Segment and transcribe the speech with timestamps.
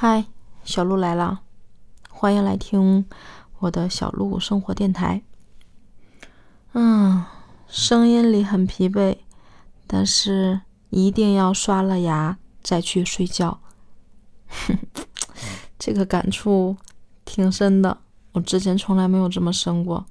[0.00, 0.26] 嗨，
[0.62, 1.40] 小鹿来了，
[2.08, 3.04] 欢迎来听
[3.58, 5.24] 我的小鹿生活电台。
[6.72, 7.24] 嗯，
[7.66, 9.16] 声音里很疲惫，
[9.88, 13.58] 但是一定要刷了牙再去睡觉。
[15.76, 16.76] 这个感触
[17.24, 17.98] 挺深的，
[18.30, 20.06] 我之前从来没有这么深过。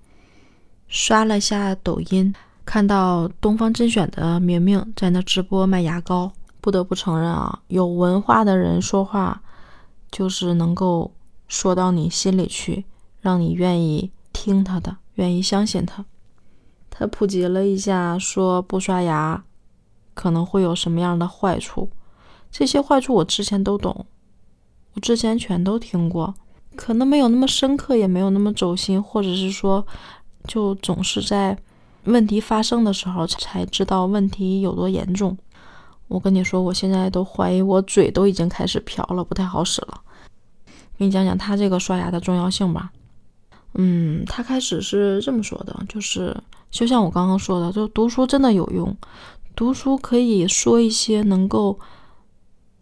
[0.89, 2.35] 刷了下抖音，
[2.65, 9.41] 看到东方甄选的明明在那直播卖牙膏，不得不承认啊，有文化的人说话。
[10.11, 11.11] 就是能够
[11.47, 12.85] 说到你心里去，
[13.21, 16.05] 让你愿意听他的，愿意相信他。
[16.89, 19.43] 他普及了一下，说不刷牙
[20.13, 21.89] 可能会有什么样的坏处。
[22.49, 24.05] 这些坏处我之前都懂，
[24.93, 26.33] 我之前全都听过，
[26.75, 29.85] 可能没有那么深刻，也没有那么走心，或者是说，
[30.47, 31.57] 就总是在
[32.05, 35.37] 问题发生的时候才知道问题有多严重。
[36.07, 40.01] 我跟你说，我现在都怀疑我嘴都已经开始瓢了，不太好使了。
[40.97, 42.91] 给你讲讲他这个刷牙的重要性吧。
[43.73, 46.35] 嗯，他开始是这么说的，就是
[46.71, 48.95] 就像我刚刚说的，就读书真的有用，
[49.55, 51.79] 读书可以说一些能够，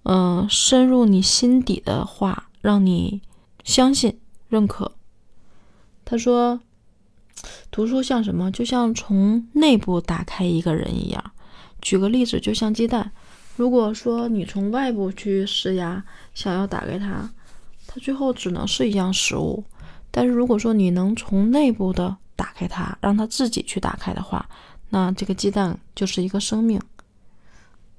[0.04, 3.22] 嗯，深入你心底的话，让你
[3.64, 4.94] 相信、认可。
[6.06, 6.62] 他说，
[7.72, 8.50] 读书像什么？
[8.52, 11.32] 就像从内部打开一个人一样。
[11.86, 13.11] 举个例子，就像鸡蛋，
[13.55, 17.30] 如果说你从外部去施压，想要打开它，
[17.86, 19.64] 它最后只能是一样食物。
[20.09, 24.50] 但是如果说你能从内部的打开它，让它自己去打开的话，
[24.89, 26.81] 那这个鸡蛋就是一个生命。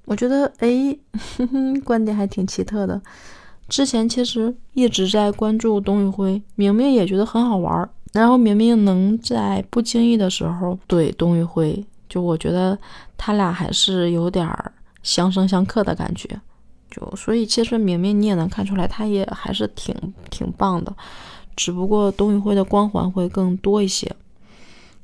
[0.04, 0.98] 我觉得，哎，
[1.84, 3.00] 观点还挺奇特的。
[3.68, 11.84] 之前其实一直在关注董宇辉，明明也觉得很好玩，然后明明能在不经意的时候怼董宇辉。
[12.16, 12.78] 就我觉得
[13.18, 14.72] 他俩还是有点儿
[15.02, 16.26] 相生相克的感觉，
[16.90, 19.94] 就所以其实明明你也能看出来，他也还是挺
[20.30, 20.96] 挺棒的，
[21.54, 24.10] 只不过董宇辉的光环会更多一些。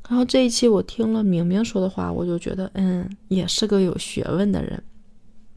[0.08, 4.82] 然后这一期我听了明明说的话，我就觉得嗯，也是个有学问的人。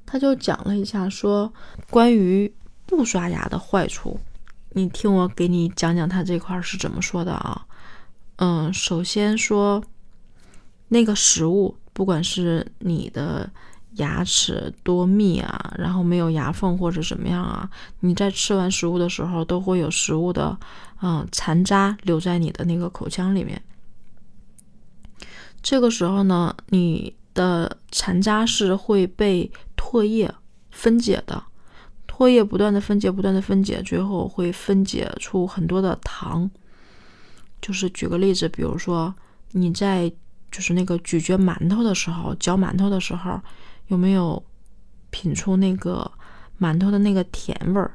[0.06, 1.54] 他就讲了一下说
[1.90, 2.54] 关于
[2.86, 4.20] 不刷牙的坏处，
[4.72, 7.66] 你听我给你讲讲他这块是怎么说的啊？
[8.40, 9.82] 嗯，首先说。
[10.88, 13.50] 那个食物，不管是你的
[13.94, 17.70] 牙齿多密啊，然后没有牙缝或者什么样啊，
[18.02, 20.58] 你在吃完食物的时候，都会有食物的
[21.02, 23.62] 嗯残渣留在你的那个口腔里面。
[25.62, 30.32] 这个时候呢，你的残渣是会被唾液
[30.70, 31.44] 分解的，
[32.08, 36.50] 唾液不断的分解，不断的分解，最后会分解出很多的糖。
[37.62, 39.16] 就是举个例子，比如说
[39.54, 40.12] 你在
[40.56, 43.42] 就是那个咀嚼馒头的时候，嚼馒头的时候，
[43.88, 44.42] 有没有
[45.10, 46.10] 品出那个
[46.62, 47.92] 馒头的那个甜味儿？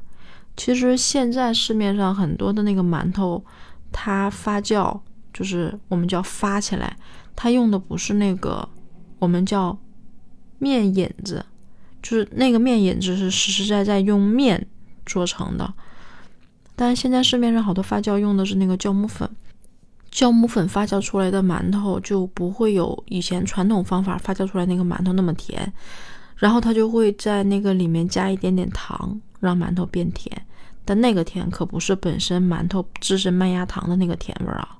[0.55, 3.43] 其实现在市面上很多的那个馒头，
[3.91, 4.99] 它发酵
[5.33, 6.95] 就是我们叫发起来，
[7.35, 8.69] 它用的不是那个
[9.17, 9.75] 我们叫
[10.59, 11.43] 面引子，
[12.03, 14.67] 就是那个面引子是实实在在用面
[15.03, 15.73] 做成的。
[16.75, 19.27] 但是现在市面上好多发酵用的是那个酵母粉。
[20.11, 25.71] 酵母粉发酵出来的馒头就不会有以前传统方法发酵出来那个馒头那么甜，
[26.35, 30.45] 然后它就会在那个里面加一点点糖，让馒头变甜。
[30.83, 34.77] 但那个甜可不是本身馒头自身麦芽糖的那个甜味儿啊，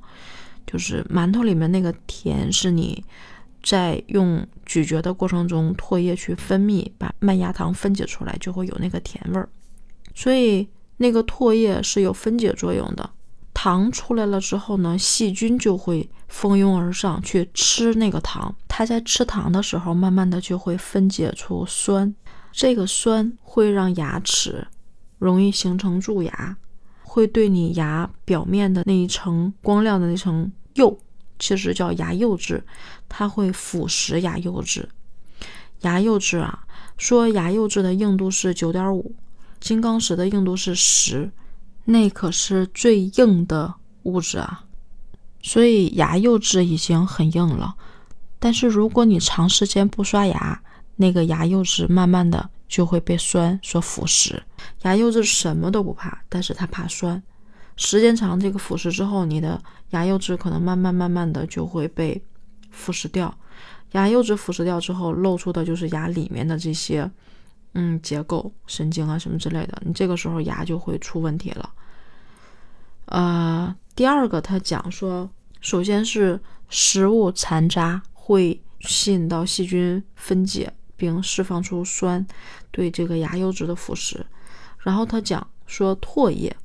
[0.67, 3.01] 就是馒头里面那个甜是你
[3.63, 9.47] 在用咀嚼的过程中唾液去分泌，把麦芽糖分解出来，就会有那个甜味儿。
[10.13, 13.09] 所以那个唾液是有分解作用的。
[13.63, 18.55] 糖出来了之后呢，细菌就会蜂拥而上去吃那个糖。
[18.67, 22.11] 它在吃糖的时候，慢慢的就会分解出酸，
[22.51, 24.65] 这个酸会让牙齿
[25.19, 26.57] 容易形成蛀牙，
[27.03, 30.97] 会对你牙表面的那一层光亮的那层釉，
[31.37, 32.63] 其实叫牙釉质，
[33.07, 34.89] 它会腐蚀牙釉质。
[35.81, 36.65] 牙釉质啊，
[36.97, 39.13] 说牙釉质的硬度是九点五，
[39.59, 41.31] 金刚石的硬度是十。
[41.85, 43.73] 那可是最硬的
[44.03, 44.63] 物质啊，
[45.41, 47.75] 所以牙釉质已经很硬了。
[48.39, 50.61] 但是如果你长时间不刷牙，
[50.95, 54.39] 那个牙釉质慢慢的就会被酸所腐蚀。
[54.83, 57.21] 牙釉质什么都不怕，但是它怕酸。
[57.75, 62.21] 时间长，这个腐蚀之后，你的牙釉质可能慢慢慢慢的就会被
[62.69, 63.35] 腐蚀掉。
[63.93, 67.09] 牙釉质腐蚀掉之后，露出的就是牙里面的这些。
[67.73, 71.69] 嗯，结构、神经啊什么之类的，你这个时候牙就会出问题了。
[73.05, 75.29] 呃，第二个他讲说，
[75.61, 76.39] 首先是
[76.69, 82.25] 食物残渣会吸引到细菌分解，并释放出酸，
[82.71, 84.21] 对这个牙釉质的腐蚀。
[84.79, 86.55] 然后他讲说唾液，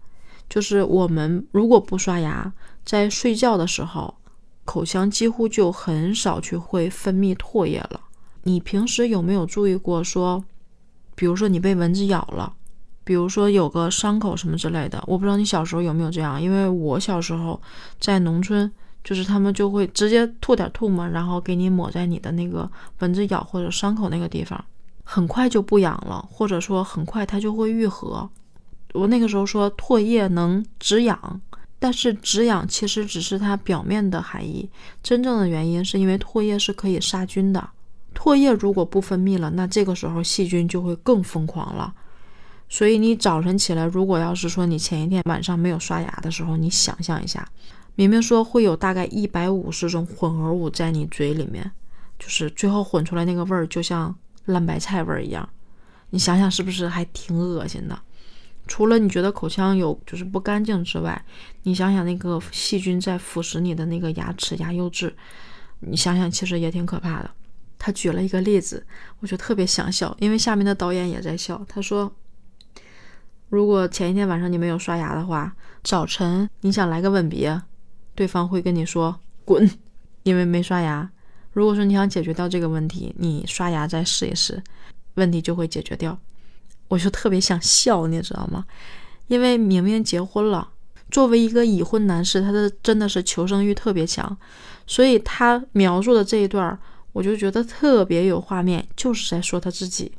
[0.48, 2.52] 就是我们如果不刷牙，
[2.84, 4.14] 在睡觉的时候，
[4.64, 8.00] 口腔几乎就很少去会分泌唾液了。
[8.44, 10.44] 你平时有没有注意过说，
[11.16, 12.52] 比如说你被蚊子咬了，
[13.02, 17.60] 比如说有个伤口什么之类的，我不知道你小时候有没有这样，因为我小时候
[17.98, 18.70] 在农村。
[19.04, 22.68] 就是他们就会直接吐点吐沫，然后给你抹在你的那个
[22.98, 24.64] 蚊子咬或者伤口那个地方，
[25.04, 28.28] 很快就不痒了，或者说很快它就会愈合。
[28.94, 31.40] 我那个时候说唾液能止痒，
[31.78, 34.68] 但是止痒其实只是它表面的含义，
[35.04, 37.70] 真正的原因是因为唾液是可以杀菌的。
[38.26, 41.94] 唾液如果不分泌了，那这个时候细菌就会更疯狂了。
[42.68, 47.48] 所以你早晨起来，如果要是说你前一天晚上没有刷牙的时候，你想象一下。
[47.94, 51.70] 明明说会有大概一百五十种混合物在你嘴里面，
[52.18, 54.12] 就是最后混出来那个味儿就像
[54.46, 55.48] 烂白菜味儿一样，
[56.10, 57.96] 你想想是不是还挺恶心的？
[58.66, 61.24] 除了你觉得口腔有就是不干净之外，
[61.62, 65.14] 你想想那个细菌在腐蚀你的那个牙齿牙釉质，
[65.78, 67.30] 你想想其实也挺可怕的。
[67.78, 68.86] 他举了一个例子，
[69.20, 71.64] 我就特别想笑，因为下面的导演也在笑。
[71.68, 72.12] 他说，
[73.48, 77.62] 如果前一天晚上你没有刷牙的话，早晨你想来个吻别。
[78.14, 79.70] 对方会跟你说滚，
[80.22, 81.10] 因为没刷牙。
[81.52, 84.62] 如果说你想解决掉这个问题，你刷牙再试一试，
[85.14, 86.18] 问题就会解决掉。
[86.88, 88.64] 我就特别想笑，你知道吗？
[89.26, 90.68] 因为明明结婚了，
[91.10, 94.34] 作为一个已婚男士，他的真的是求生欲特别强，
[94.86, 96.78] 所以他描述的这一段儿，
[97.16, 100.12] 我就觉得特别有画面，就是在说他自己。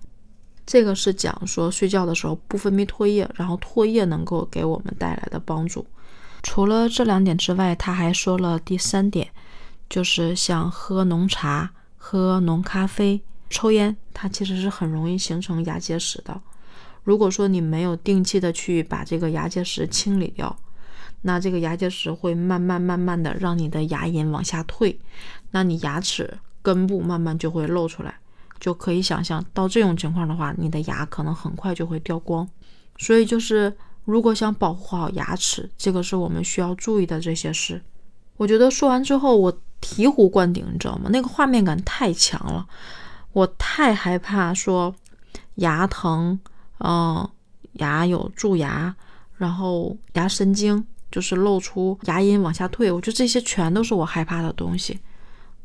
[0.65, 5.85] 这个是讲说睡觉的时候不分泌唾液，然后唾液能够给我们带来的帮助。
[6.41, 9.29] 除了这两点之外，他还说了第三点，
[9.87, 16.41] 就是像喝浓茶、喝浓咖啡、抽烟，它其实是很容易形成牙结石的。
[17.03, 20.57] 如果说你没有定期的去把这个牙结石清理掉，
[21.21, 24.99] 那这个牙结石会慢慢慢慢的让你的牙龈往下退，
[25.51, 28.13] 那你牙齿根部慢慢就会露出来，
[28.59, 32.47] 就可以想象到这种情况的话，你的牙可能很快就会掉光。
[32.97, 33.75] 所以就是。
[34.07, 37.83] 如果想保护好牙齿，这个是我们需要注意的这些事。
[38.37, 39.51] 我觉得说完之后，我
[39.81, 41.09] 醍醐灌顶，你知道吗？
[41.11, 42.65] 那个画面感太强了，
[43.33, 44.95] 我太害怕说
[45.55, 46.39] 牙疼，
[46.79, 47.29] 嗯，
[47.73, 48.95] 牙有蛀牙，
[49.35, 54.97] 然后牙神经就是露出牙龈往下退，我觉得这些全都是我害怕的东西。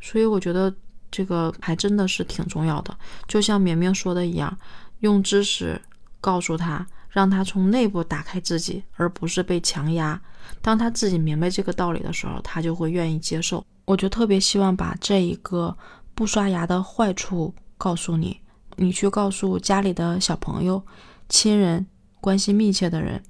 [0.03, 0.71] 所以我觉得
[1.11, 2.95] 这个还真的是挺重要的，
[3.27, 4.55] 就像绵绵说的一样，
[5.01, 5.81] 用知识
[6.21, 6.87] 告诉他。
[7.13, 10.19] 让他从内部打开自己，而不是被强压。
[10.63, 13.63] 当他自己明白这个道理的时候，他就会愿意接受。
[13.85, 15.77] 我就特别希望把这一个
[16.15, 18.41] 不刷牙的坏处告诉你，
[18.77, 20.83] 你去告诉家里的小朋友、
[21.29, 21.87] 亲人、
[22.19, 23.23] 关系密切的人，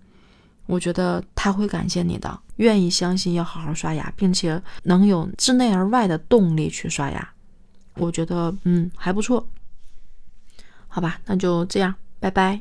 [0.67, 7.29] 我觉得他会感谢你的，愿意相信要好好刷牙，并且能有自内而外的动力去刷牙。
[7.95, 9.47] 我觉得，嗯，还不错。
[10.89, 12.61] 好吧，那就这样，拜拜。